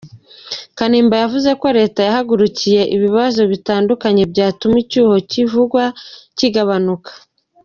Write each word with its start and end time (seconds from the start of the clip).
Kanimba 0.77 1.15
yavuze 1.23 1.49
ko 1.61 1.67
leta 1.77 1.99
yahagurukiye 2.07 2.81
ibibazo 2.95 3.41
bitandukanye 3.51 4.23
byatuma 4.31 4.75
icyuho 4.83 5.15
kivugwa 5.31 5.83
kigabanuka. 6.37 7.11